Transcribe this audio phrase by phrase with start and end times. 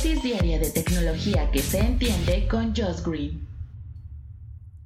[0.00, 3.46] Dosis diaria de tecnología que se entiende con Josh Green.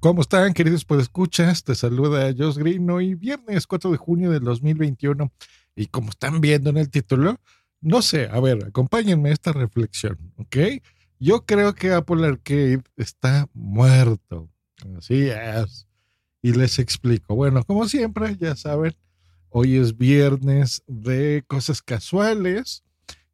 [0.00, 1.62] ¿Cómo están, queridos escuchas?
[1.62, 5.32] Te saluda Josh Green hoy, viernes 4 de junio del 2021.
[5.76, 7.38] Y como están viendo en el título,
[7.80, 10.82] no sé, a ver, acompáñenme a esta reflexión, ¿ok?
[11.20, 14.48] Yo creo que Apple Arcade está muerto.
[14.98, 15.86] Así es.
[16.42, 17.36] Y les explico.
[17.36, 18.96] Bueno, como siempre, ya saben,
[19.48, 22.82] hoy es viernes de cosas casuales.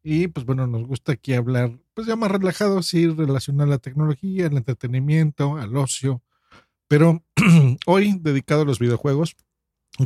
[0.03, 3.77] Y pues bueno, nos gusta aquí hablar, pues ya más relajado, sí, relacionado a la
[3.77, 6.21] tecnología, al entretenimiento, al ocio.
[6.87, 7.23] Pero
[7.85, 9.35] hoy dedicado a los videojuegos,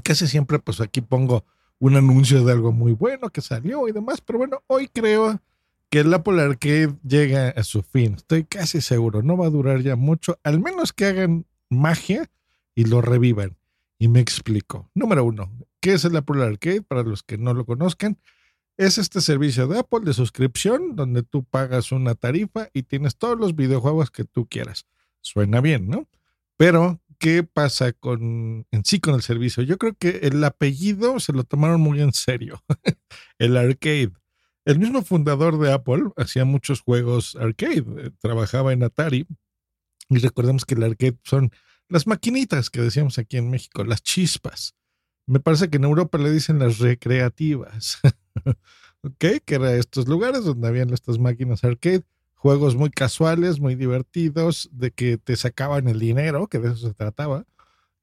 [0.04, 1.46] casi siempre pues aquí pongo
[1.80, 4.22] un anuncio de algo muy bueno que salió y demás.
[4.22, 5.42] Pero bueno, hoy creo
[5.90, 8.16] que el Apple Arcade llega a su fin.
[8.16, 12.30] Estoy casi seguro, no va a durar ya mucho, al menos que hagan magia
[12.76, 13.58] y lo revivan.
[13.98, 14.90] Y me explico.
[14.94, 15.50] Número uno,
[15.80, 16.82] ¿qué es el Apple Arcade?
[16.82, 18.18] Para los que no lo conozcan,
[18.78, 23.40] es este servicio de Apple de suscripción donde tú pagas una tarifa y tienes todos
[23.40, 24.86] los videojuegos que tú quieras.
[25.22, 26.08] Suena bien, ¿no?
[26.58, 29.64] Pero, ¿qué pasa con en sí con el servicio?
[29.64, 32.64] Yo creo que el apellido se lo tomaron muy en serio.
[33.40, 34.12] el arcade.
[34.66, 39.28] El mismo fundador de Apple hacía muchos juegos arcade, eh, trabajaba en Atari
[40.10, 41.52] y recordemos que el arcade son
[41.88, 44.76] las maquinitas que decíamos aquí en México, las chispas.
[45.28, 48.00] Me parece que en Europa le dicen las recreativas.
[49.02, 49.26] ¿Ok?
[49.46, 54.92] Que eran estos lugares donde habían estas máquinas arcade, juegos muy casuales, muy divertidos, de
[54.92, 57.46] que te sacaban el dinero, que de eso se trataba,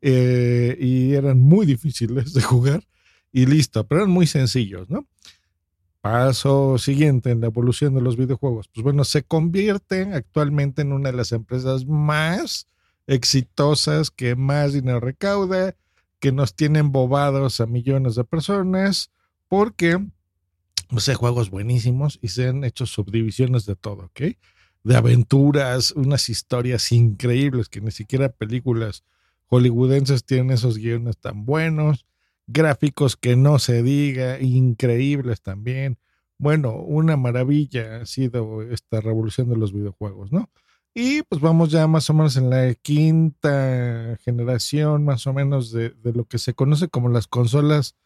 [0.01, 2.83] eh, y eran muy difíciles de jugar,
[3.33, 5.07] y listo, pero eran muy sencillos, ¿no?
[6.01, 8.69] Paso siguiente en la evolución de los videojuegos.
[8.69, 12.67] Pues bueno, se convierte actualmente en una de las empresas más
[13.07, 15.77] exitosas, que más dinero recauda,
[16.19, 19.13] que nos tienen bobados a millones de personas,
[19.49, 20.05] porque
[21.09, 24.21] hay juegos buenísimos y se han hecho subdivisiones de todo, ¿ok?
[24.85, 29.05] De aventuras, unas historias increíbles que ni siquiera películas
[29.47, 32.07] hollywoodenses tienen esos guiones tan buenos
[32.47, 35.99] gráficos que no se diga, increíbles también.
[36.39, 40.51] Bueno, una maravilla ha sido esta revolución de los videojuegos, ¿no?
[40.95, 45.95] Y pues vamos ya más o menos en la quinta generación, más o menos, de,
[46.03, 47.97] lo que se conoce como las consolas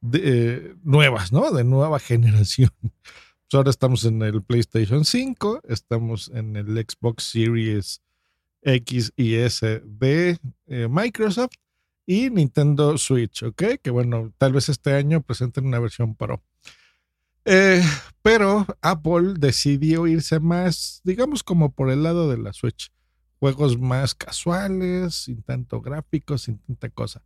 [0.00, 1.50] de, nuevas, ¿no?
[1.50, 2.70] De nueva generación.
[2.82, 8.02] Pues ahora estamos en el PlayStation 5, estamos en el Xbox Series
[8.62, 11.54] X y S de eh, Microsoft
[12.06, 13.62] y Nintendo Switch, ¿ok?
[13.82, 16.42] Que bueno, tal vez este año presenten una versión Pro.
[17.44, 17.82] Eh,
[18.22, 22.92] pero Apple decidió irse más, digamos, como por el lado de la Switch.
[23.40, 27.22] Juegos más casuales, sin tanto gráficos, sin tanta cosa.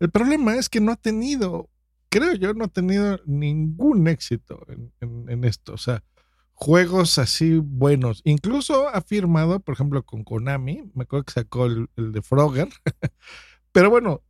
[0.00, 1.70] El problema es que no ha tenido,
[2.12, 4.66] creo yo, no ha tenido ningún éxito
[5.00, 5.72] en, esto.
[5.72, 6.04] O sea,
[6.52, 8.20] juegos así buenos.
[8.24, 12.68] Incluso ha firmado, por ejemplo, con Konami, me acuerdo que sacó el, de Frogger.
[13.72, 14.22] Pero bueno,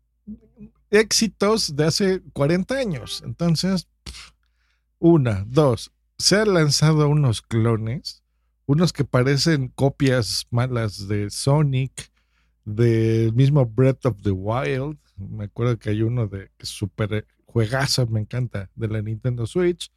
[0.91, 3.21] éxitos de hace 40 años.
[3.27, 3.89] Entonces,
[5.01, 8.23] una, dos, se han lanzado unos clones,
[8.65, 12.13] unos que parecen copias malas de Sonic,
[12.65, 14.99] del mismo Breath of the Wild.
[15.17, 19.93] Me acuerdo que hay uno de super juegazo, me encanta, de la Nintendo Switch.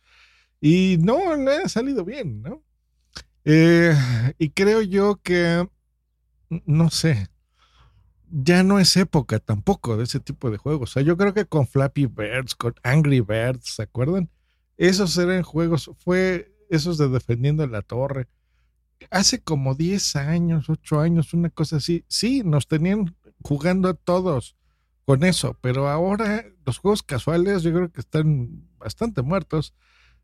[0.62, 2.64] Y no le ha salido bien, ¿no?
[3.46, 3.96] Eh,
[4.40, 5.68] y creo yo que,
[6.50, 7.30] no sé,
[8.30, 10.92] ya no es época tampoco de ese tipo de juegos.
[10.92, 14.30] O sea, yo creo que con Flappy Birds, con Angry Birds, ¿se acuerdan?
[14.78, 18.28] Esos eran juegos, fue esos de Defendiendo la Torre.
[19.12, 22.04] Hace como 10 años, 8 años, una cosa así.
[22.08, 24.56] Sí, nos tenían jugando a todos
[25.06, 29.74] con eso, pero ahora los juegos casuales yo creo que están bastante muertos.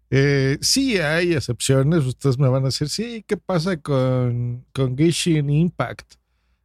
[0.09, 6.15] Eh, sí hay excepciones, ustedes me van a decir, sí, ¿qué pasa con, con Impact?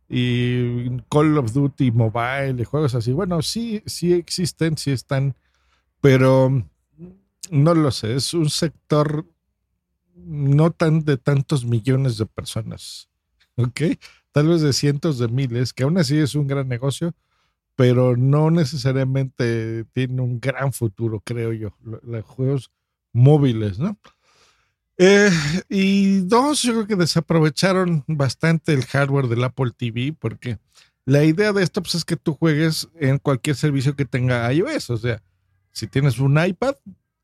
[0.09, 3.13] y Call of Duty Mobile y juegos así.
[3.13, 5.35] Bueno, sí, sí existen, sí están,
[6.01, 6.65] pero
[7.51, 9.27] no lo sé, es un sector
[10.15, 13.09] no tan de tantos millones de personas,
[13.57, 13.81] ¿ok?
[14.33, 17.15] Tal vez de cientos de miles, que aún así es un gran negocio,
[17.77, 21.77] pero no necesariamente tiene un gran futuro, creo yo.
[22.03, 22.73] Los juegos
[23.13, 23.99] móviles, ¿no?
[24.99, 25.31] Eh,
[25.69, 30.59] y dos, yo creo que desaprovecharon bastante el hardware del Apple TV porque
[31.05, 34.91] la idea de esto pues, es que tú juegues en cualquier servicio que tenga iOS.
[34.91, 35.23] O sea,
[35.71, 36.75] si tienes un iPad,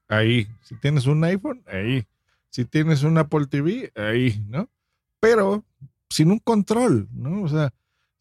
[0.08, 0.46] ahí.
[0.62, 2.06] Si tienes un iPhone, ahí.
[2.50, 4.68] Si tienes un Apple TV, ahí, ¿no?
[5.18, 5.64] Pero
[6.10, 7.42] sin un control, ¿no?
[7.42, 7.72] O sea,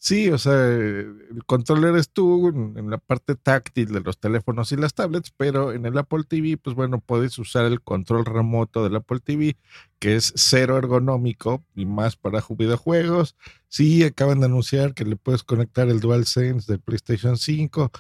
[0.03, 4.75] Sí, o sea, el control eres tú en, la parte táctil de los teléfonos y
[4.75, 8.95] las tablets, pero en el Apple TV, pues bueno, puedes usar el control remoto del
[8.95, 9.57] Apple TV,
[9.99, 13.35] que es cero ergonómico y más para videojuegos.
[13.67, 17.91] Sí, acaban de anunciar que le puedes conectar el DualSense del PlayStation 5,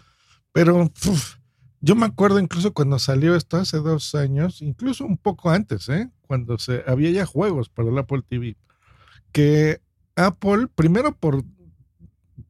[0.53, 0.91] pero
[1.81, 6.09] yo me acuerdo incluso cuando salió esto hace dos años, incluso un poco antes, ¿eh?
[6.23, 8.57] cuando se, había ya juegos para el Apple TV,
[9.31, 9.81] que
[10.15, 11.43] Apple, primero por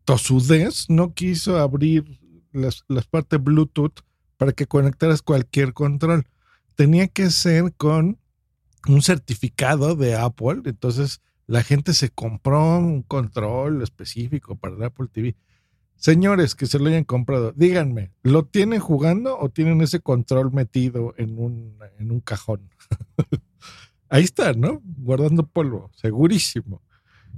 [0.05, 2.19] tosudez no quiso abrir
[2.51, 4.01] las, partes Bluetooth
[4.37, 6.25] para que conectaras cualquier control.
[6.75, 8.17] Tenía que ser con
[8.87, 10.61] un certificado de Apple.
[10.65, 15.35] Entonces la gente se compró un control específico para Apple TV.
[15.95, 21.13] Señores que se lo hayan comprado, díganme, ¿lo tienen jugando o tienen ese control metido
[21.17, 22.69] en un, en un cajón?
[24.09, 24.81] Ahí está, ¿no?
[24.83, 26.81] Guardando polvo, segurísimo.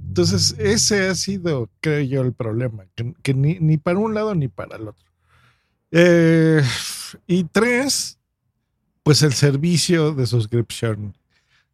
[0.06, 2.84] Entonces, ese ha sido, creo yo, el problema,
[3.22, 5.06] que, ni, para un lado ni para el otro.
[5.90, 6.62] Eh,
[7.26, 8.18] y tres,
[9.02, 11.16] pues el servicio de suscripción,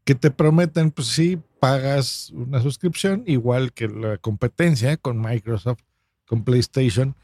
[0.05, 5.81] que te prometen, pues sí, pagas una suscripción, igual que la competencia con Microsoft,
[6.27, 7.15] con PlayStation,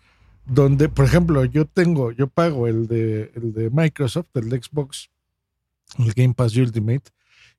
[0.45, 5.11] donde, por ejemplo, yo tengo, yo pago el de, el de Microsoft, el de Xbox,
[5.99, 7.11] el Game Pass Ultimate,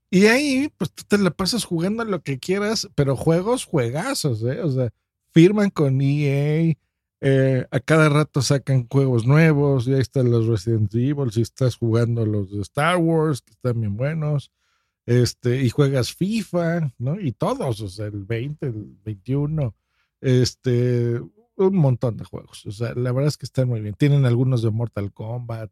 [0.09, 4.61] y ahí, pues tú te la pasas jugando lo que quieras, pero juegos, juegazos, ¿eh?
[4.61, 4.89] O sea,
[5.31, 6.75] firman con EA,
[7.19, 11.75] eh, a cada rato sacan juegos nuevos, y ahí están los Resident Evil, si estás
[11.75, 14.51] jugando los de Star Wars, que están bien buenos,
[15.05, 17.19] este, y juegas FIFA, ¿no?
[17.19, 19.75] Y todos, o sea, el 20, el 21,
[20.21, 21.21] este,
[21.55, 22.65] un montón de juegos.
[22.65, 23.95] O sea, la verdad es que están muy bien.
[23.95, 25.71] Tienen algunos de Mortal Kombat,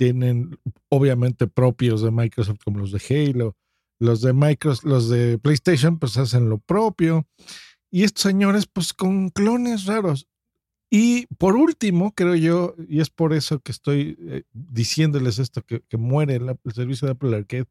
[0.00, 0.58] tienen
[0.88, 3.54] obviamente propios de Microsoft como los de Halo,
[3.98, 7.26] los de Microsoft, los de PlayStation pues hacen lo propio
[7.90, 10.26] y estos señores pues con clones raros.
[10.88, 15.82] Y por último, creo yo, y es por eso que estoy eh, diciéndoles esto, que,
[15.98, 17.66] muere el, servicio de Apple Arcade,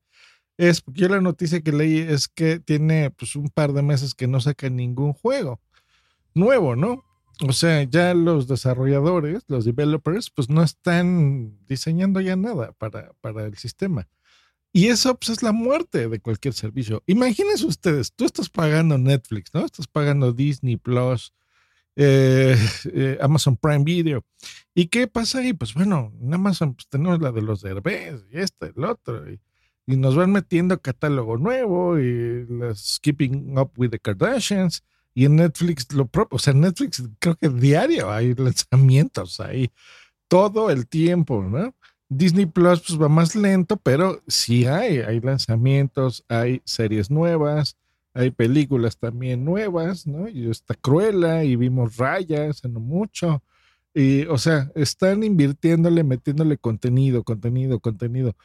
[0.56, 4.14] es porque yo la noticia que leí es que tiene pues un par de meses
[4.14, 5.60] que no saca ningún juego
[6.36, 7.04] nuevo, ¿no?
[7.42, 13.46] O sea, ya los desarrolladores, los developers, pues no están diseñando ya nada para, para
[13.46, 14.08] el sistema.
[14.72, 17.02] Y eso pues, es la muerte de cualquier servicio.
[17.08, 19.66] Imagínense ustedes, tú estás pagando Netflix, ¿no?
[19.66, 21.34] Estás pagando Disney Plus,
[21.96, 22.56] eh,
[22.94, 24.24] eh, Amazon Prime Video.
[24.76, 25.54] ¿Y qué pasa ahí?
[25.54, 29.30] Pues bueno, en Amazon pues, tenemos la de los Derbez y este, el otro.
[29.32, 29.40] Y,
[29.88, 34.84] y, nos van metiendo catálogo nuevo y las Keeping Up with the Kardashians.
[35.20, 39.70] Y en Netflix lo propio, o sea, Netflix creo que diario hay lanzamientos ahí,
[40.30, 41.76] todo el tiempo, ¿no?
[42.08, 47.76] Disney Plus pues va más lento, pero sí hay, hay lanzamientos, hay series nuevas,
[48.14, 50.30] hay películas también nuevas, ¿no?
[50.30, 53.44] Y está Cruella y vimos Raya hace no mucho.
[53.94, 58.38] Y, o sea, están invirtiéndole, metiéndole contenido, contenido, contenido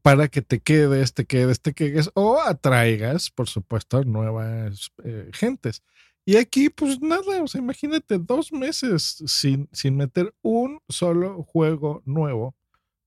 [0.00, 5.82] para que te quedes, te quedes, te quedes o atraigas, por supuesto, nuevas eh, gentes.
[6.24, 12.02] Y aquí, pues nada, o sea, imagínate dos meses sin, sin meter un solo juego
[12.04, 12.54] nuevo.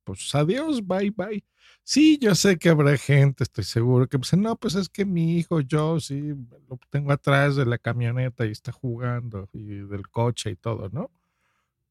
[0.03, 1.43] Pues adiós, bye, bye.
[1.83, 5.37] Sí, yo sé que habrá gente, estoy seguro, que dice, no, pues es que mi
[5.37, 6.33] hijo, yo sí,
[6.67, 11.11] lo tengo atrás de la camioneta y está jugando y del coche y todo, ¿no?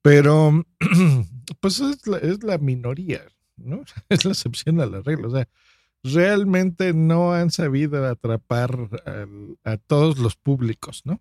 [0.02, 0.64] Pero,
[1.60, 3.22] pues es la, es la minoría.
[3.56, 3.84] ¿No?
[4.08, 5.28] Es la excepción a la regla.
[5.28, 5.48] O sea,
[6.02, 8.76] realmente no han sabido atrapar
[9.64, 11.20] a todos los públicos, ¿no?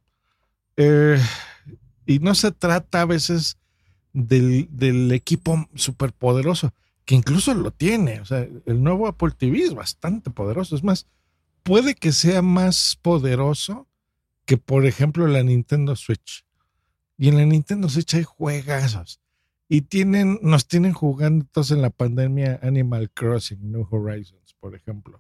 [0.76, 1.22] Eh,
[2.06, 3.58] y no se trata a veces
[4.12, 6.74] del, del equipo superpoderoso,
[7.06, 8.20] que incluso lo tiene.
[8.20, 10.76] O sea, el nuevo Apple TV es bastante poderoso.
[10.76, 11.08] Es más,
[11.64, 13.88] puede que sea más poderoso
[14.46, 16.46] que, por ejemplo, la Nintendo Switch.
[17.18, 19.20] Y en la Nintendo Switch hay juegazos.
[19.74, 25.20] Y tienen, nos tienen jugando todos en la pandemia Animal Crossing, New Horizons, por ejemplo.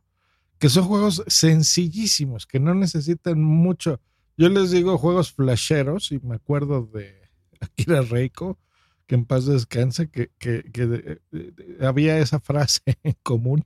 [0.60, 4.00] Que son juegos sencillísimos, que no necesitan mucho.
[4.38, 7.16] Yo les digo juegos flasheros, y me acuerdo de
[7.62, 8.60] Akira Reiko,
[9.08, 11.20] que en paz descanse, que, que, que
[11.82, 13.66] había esa frase en común,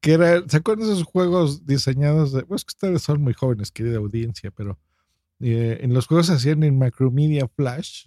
[0.00, 3.70] que era, ¿se acuerdan de esos juegos diseñados de, pues que ustedes son muy jóvenes,
[3.70, 4.78] querida audiencia, pero
[5.40, 8.06] eh, en los juegos hacían en Macromedia Flash,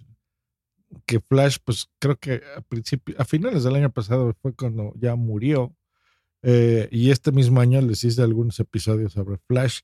[1.06, 5.74] que Flash, pues creo que a a finales del año pasado fue cuando ya murió.
[6.42, 9.80] Eh, y este mismo año les hice algunos episodios sobre Flash.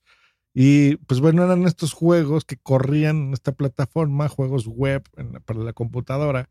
[0.53, 5.03] Y pues bueno, eran estos juegos que corrían en esta plataforma, juegos web
[5.45, 6.49] para la computadora.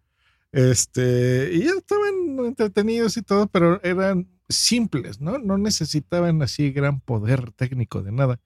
[0.52, 5.38] Este, y estaban entretenidos y todo, pero eran simples, ¿no?
[5.38, 8.40] No necesitaban así gran poder técnico de nada.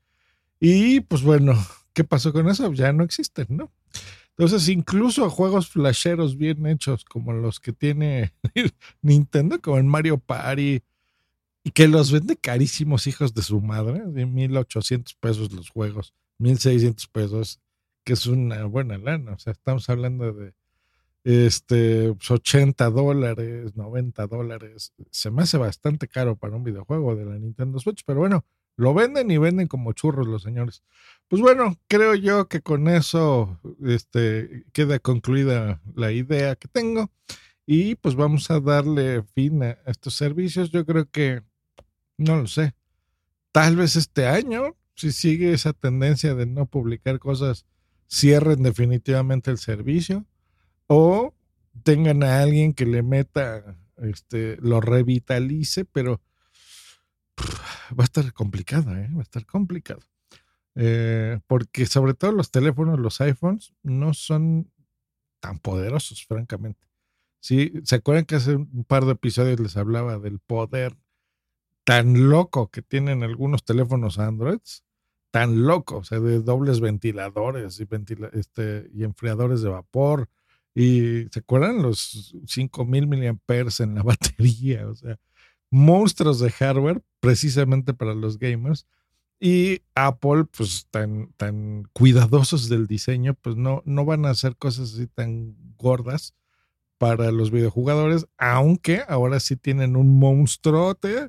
[0.60, 1.54] Y pues bueno,
[1.92, 2.72] ¿qué pasó con eso?
[2.72, 3.72] Ya no existen, ¿no?
[4.38, 8.32] Entonces, incluso juegos flasheros bien hechos, como los que tiene
[9.02, 10.80] Nintendo, como el Mario Party,
[11.64, 17.08] y que los vende carísimos hijos de su madre, de 1800 pesos los juegos, 1600
[17.08, 17.60] pesos,
[18.04, 19.32] que es una buena lana.
[19.32, 20.54] O sea, estamos hablando de
[21.24, 24.94] este, 80 pues, dólares, 90 dólares.
[25.10, 28.44] Se me hace bastante caro para un videojuego de la Nintendo Switch, pero bueno,
[28.76, 30.84] lo venden y venden como churros los señores.
[31.28, 37.10] Pues bueno, creo yo que con eso este, queda concluida la idea que tengo.
[37.66, 40.70] Y pues vamos a darle fin a estos servicios.
[40.70, 41.42] Yo creo que,
[42.16, 42.74] no lo sé,
[43.52, 47.66] tal vez este año, si sigue esa tendencia de no publicar cosas,
[48.10, 50.24] cierren definitivamente el servicio
[50.86, 51.34] o
[51.82, 56.22] tengan a alguien que le meta, este, lo revitalice, pero
[57.90, 59.10] va a estar complicado, ¿eh?
[59.12, 60.00] va a estar complicado.
[60.80, 64.70] Eh, porque sobre todo los teléfonos, los iPhones, no son
[65.40, 66.86] tan poderosos, francamente.
[67.40, 70.96] Sí, ¿se acuerdan que hace un par de episodios les hablaba del poder
[71.84, 74.84] tan loco que tienen algunos teléfonos Androids?
[75.32, 77.88] Tan loco, o sea, de dobles ventiladores y,
[78.32, 80.30] este, y enfriadores de vapor,
[80.74, 84.88] y ¿se acuerdan los 5000 miliamperes en la batería?
[84.88, 85.18] O sea,
[85.72, 88.86] monstruos de hardware precisamente para los gamers.
[89.40, 94.94] Y Apple, pues tan, tan cuidadosos del diseño, pues no, no van a hacer cosas
[94.94, 96.34] así tan gordas
[96.98, 101.28] para los videojugadores, aunque ahora sí tienen un monstruote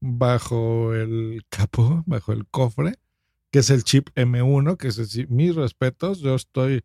[0.00, 2.94] bajo el capó, bajo el cofre,
[3.50, 6.84] que es el chip M1, que es mis respetos, yo estoy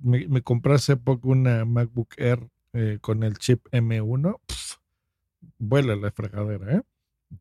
[0.00, 4.38] me, compré hace poco una MacBook Air eh, con el chip M1.
[5.58, 6.82] vuela la fregadera, ¿eh?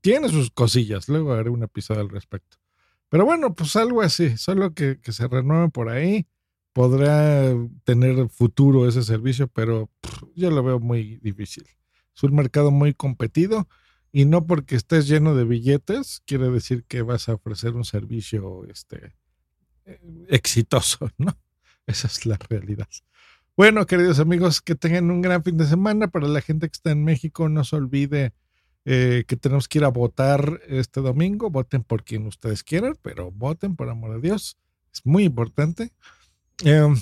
[0.02, 2.58] Tiene sus cosillas, luego haré un episodio al respecto.
[3.12, 6.28] Pero bueno, pues algo así, solo que, se renueve por ahí.
[6.72, 7.54] Podrá
[7.84, 9.90] tener futuro ese servicio, pero
[10.34, 11.66] yo lo veo muy difícil.
[12.16, 13.68] Es un mercado muy competido
[14.14, 18.64] y no porque estés lleno de billetes quiere decir que vas a ofrecer un servicio
[18.70, 19.14] este,
[19.84, 20.00] eh,
[20.30, 21.38] exitoso, ¿no?
[21.88, 22.88] Esa es la realidad.
[23.58, 26.08] Bueno, queridos amigos, que tengan un gran fin de semana.
[26.08, 28.32] Para la gente que está en México, no se olvide
[28.86, 31.50] eh, que tenemos que ir a votar este domingo.
[31.50, 34.58] Voten por quien ustedes quieran, pero voten por amor de Dios.
[34.94, 35.92] Es muy importante.
[36.64, 36.96] Em,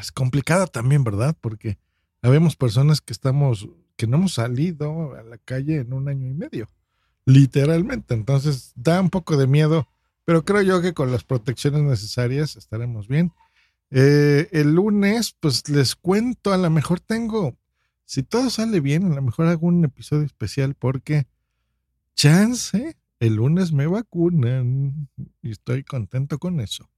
[0.00, 1.36] es complicada también, ¿verdad?
[1.40, 1.78] Porque
[2.22, 6.34] habemos personas que estamos, que no hemos salido a la calle en un año y
[6.34, 6.68] medio,
[7.24, 8.14] literalmente.
[8.14, 9.86] Entonces da un poco de miedo
[10.24, 13.32] pero creo yo que con las protecciones necesarias estaremos bien.
[13.90, 17.56] Eh, el lunes, pues les cuento, a lo mejor tengo,
[18.12, 21.26] si todo sale bien, a lo mejor hago un episodio especial porque
[22.14, 25.08] chance, el lunes me vacunan
[25.40, 26.90] y estoy contento con eso.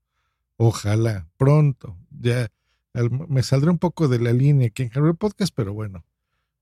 [0.57, 1.97] Ojalá, pronto.
[2.09, 2.51] Ya
[3.29, 6.03] me saldré un poco de la línea aquí en Harvard Podcast, pero bueno,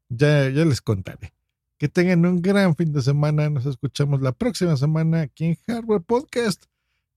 [0.10, 1.34] ya, ya les contaré.
[1.80, 3.50] Que tengan un gran fin de semana.
[3.50, 6.66] Nos escuchamos la próxima semana aquí en Hardware Podcast.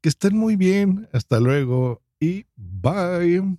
[0.00, 1.06] Que estén muy bien.
[1.12, 3.58] Hasta luego y bye.